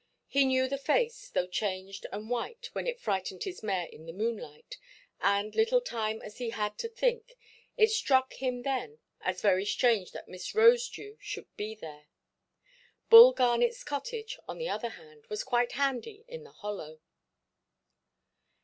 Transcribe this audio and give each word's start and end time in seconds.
He 0.27 0.45
knew 0.45 0.67
the 0.67 0.79
face, 0.79 1.29
though 1.29 1.45
changed 1.45 2.07
and 2.11 2.27
white, 2.27 2.71
when 2.73 2.87
it 2.87 2.99
frightened 2.99 3.43
his 3.43 3.61
mare 3.61 3.85
in 3.85 4.07
the 4.07 4.11
moonlight; 4.11 4.79
and, 5.19 5.53
little 5.53 5.79
time 5.79 6.23
as 6.23 6.39
he 6.39 6.49
had 6.49 6.79
to 6.79 6.89
think, 6.89 7.33
it 7.77 7.91
struck 7.91 8.33
him 8.33 8.63
then 8.63 8.97
as 9.21 9.43
very 9.43 9.63
strange 9.63 10.11
that 10.13 10.27
Miss 10.27 10.53
Rosedew 10.55 11.17
should 11.19 11.55
be 11.55 11.75
there. 11.75 12.07
Bull 13.11 13.31
Garnetʼs 13.31 13.85
cottage, 13.85 14.39
on 14.47 14.57
the 14.57 14.69
other 14.69 14.89
hand, 14.89 15.27
was 15.27 15.43
quite 15.43 15.73
handy 15.73 16.25
in 16.27 16.45
the 16.45 16.51
hollow. 16.53 16.99